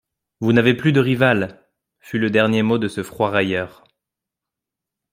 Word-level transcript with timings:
Vous 0.39 0.51
n’avez 0.51 0.73
plus 0.73 0.93
de 0.93 0.99
rivale! 0.99 1.63
fut 1.99 2.17
le 2.17 2.31
dernier 2.31 2.63
mot 2.63 2.79
de 2.79 2.87
ce 2.87 3.03
froid 3.03 3.29
railleur. 3.29 3.83